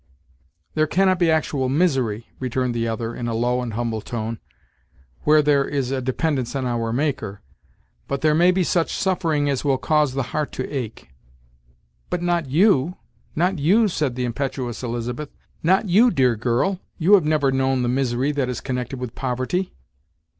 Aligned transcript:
"There 0.73 0.87
cannot 0.87 1.19
be 1.19 1.29
actual 1.29 1.69
misery," 1.69 2.25
returned 2.39 2.73
the 2.73 2.87
other, 2.87 3.13
in 3.15 3.27
a 3.27 3.35
low 3.35 3.61
and 3.61 3.73
humble 3.75 4.01
tone, 4.01 4.39
"where 5.25 5.43
there 5.43 5.63
is 5.63 5.91
a 5.91 6.01
dependence 6.01 6.55
on 6.55 6.65
our 6.65 6.91
Maker; 6.91 7.43
but 8.07 8.21
there 8.21 8.33
may 8.33 8.49
be 8.49 8.63
such 8.63 8.91
suffering 8.95 9.47
as 9.47 9.63
will 9.63 9.77
cause 9.77 10.15
the 10.15 10.23
heart 10.33 10.51
to 10.53 10.67
ache." 10.75 11.09
"But 12.09 12.23
not 12.23 12.49
you 12.49 12.97
not 13.35 13.59
you," 13.59 13.87
said 13.87 14.15
the 14.15 14.25
impetuous 14.25 14.81
Elizabeth 14.81 15.29
"not 15.61 15.87
you, 15.87 16.09
dear 16.09 16.35
girl, 16.35 16.79
you 16.97 17.13
have 17.13 17.25
never 17.25 17.51
known 17.51 17.83
the 17.83 17.87
misery 17.87 18.31
that 18.31 18.49
is 18.49 18.59
connected 18.59 18.99
with 18.99 19.13
poverty." 19.13 19.71